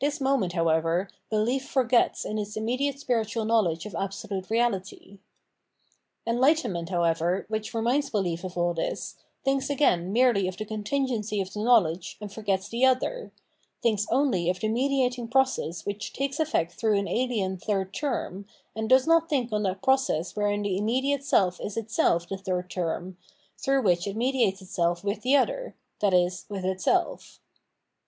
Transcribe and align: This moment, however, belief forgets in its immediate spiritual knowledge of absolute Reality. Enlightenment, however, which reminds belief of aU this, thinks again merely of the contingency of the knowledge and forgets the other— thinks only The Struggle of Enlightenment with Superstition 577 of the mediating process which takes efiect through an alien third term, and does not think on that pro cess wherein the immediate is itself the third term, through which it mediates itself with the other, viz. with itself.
This 0.00 0.18
moment, 0.18 0.54
however, 0.54 1.10
belief 1.28 1.68
forgets 1.68 2.24
in 2.24 2.38
its 2.38 2.56
immediate 2.56 2.98
spiritual 2.98 3.44
knowledge 3.44 3.84
of 3.84 3.94
absolute 3.94 4.48
Reality. 4.48 5.18
Enlightenment, 6.26 6.88
however, 6.88 7.44
which 7.48 7.74
reminds 7.74 8.08
belief 8.08 8.44
of 8.44 8.56
aU 8.56 8.72
this, 8.72 9.16
thinks 9.44 9.68
again 9.68 10.10
merely 10.10 10.48
of 10.48 10.56
the 10.56 10.64
contingency 10.64 11.38
of 11.38 11.52
the 11.52 11.60
knowledge 11.62 12.16
and 12.18 12.32
forgets 12.32 12.70
the 12.70 12.86
other— 12.86 13.30
thinks 13.82 14.06
only 14.10 14.46
The 14.46 14.54
Struggle 14.54 14.74
of 14.74 14.76
Enlightenment 14.78 15.36
with 15.36 15.48
Superstition 15.50 15.76
577 15.76 15.76
of 15.76 15.80
the 15.84 15.84
mediating 15.84 15.84
process 15.84 15.86
which 15.86 16.12
takes 16.14 16.38
efiect 16.38 16.72
through 16.78 16.98
an 16.98 17.08
alien 17.08 17.56
third 17.58 17.92
term, 17.92 18.46
and 18.74 18.88
does 18.88 19.06
not 19.06 19.28
think 19.28 19.52
on 19.52 19.64
that 19.64 19.82
pro 19.82 19.96
cess 19.96 20.34
wherein 20.34 20.62
the 20.62 20.78
immediate 20.78 21.20
is 21.60 21.76
itself 21.76 22.26
the 22.26 22.38
third 22.38 22.70
term, 22.70 23.18
through 23.58 23.82
which 23.82 24.06
it 24.06 24.16
mediates 24.16 24.62
itself 24.62 25.04
with 25.04 25.20
the 25.20 25.36
other, 25.36 25.76
viz. 26.00 26.46
with 26.48 26.64
itself. 26.64 27.38